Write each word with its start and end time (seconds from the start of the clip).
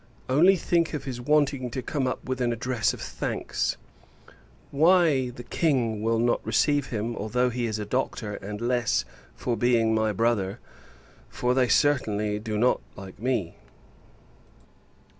Only 0.27 0.55
think 0.55 0.95
of 0.95 1.03
his 1.03 1.21
wanting 1.21 1.69
to 1.69 1.81
come 1.83 2.07
up 2.07 2.25
with 2.27 2.41
an 2.41 2.51
address 2.51 2.91
of 2.91 2.99
thanks! 2.99 3.77
Why, 4.71 5.29
[the] 5.29 5.43
King 5.43 6.01
will 6.01 6.17
not 6.17 6.43
receive 6.43 6.87
him, 6.87 7.15
although 7.15 7.51
he 7.51 7.67
is 7.67 7.77
a 7.77 7.85
Doctor; 7.85 8.33
and 8.37 8.59
less, 8.61 9.05
for 9.35 9.55
being 9.55 9.93
my 9.93 10.11
brother 10.11 10.59
for, 11.29 11.53
they 11.53 11.67
certainly 11.67 12.39
do 12.39 12.57
not 12.57 12.81
like 12.95 13.19
me. 13.19 13.57